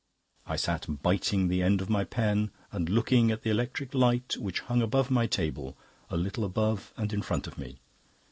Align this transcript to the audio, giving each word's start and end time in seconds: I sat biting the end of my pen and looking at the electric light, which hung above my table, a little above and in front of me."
I 0.47 0.55
sat 0.55 1.03
biting 1.03 1.47
the 1.47 1.61
end 1.61 1.79
of 1.79 1.87
my 1.87 2.05
pen 2.05 2.49
and 2.71 2.89
looking 2.89 3.29
at 3.29 3.43
the 3.43 3.51
electric 3.51 3.93
light, 3.93 4.35
which 4.37 4.61
hung 4.61 4.81
above 4.81 5.11
my 5.11 5.27
table, 5.27 5.77
a 6.09 6.17
little 6.17 6.43
above 6.43 6.91
and 6.97 7.13
in 7.13 7.21
front 7.21 7.45
of 7.45 7.59
me." 7.59 7.77